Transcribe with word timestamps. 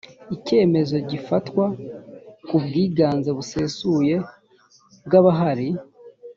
icyemezo 0.35 0.95
gifatwa 1.09 1.65
ku 2.47 2.55
bwiganze 2.65 3.29
busesuye 3.37 4.15
bw’abahari 5.05 5.69